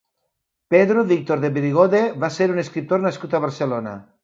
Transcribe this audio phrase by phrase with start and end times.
[0.73, 3.97] Pedro Víctor Debrigode va ser un escriptor nascut a Barcelona.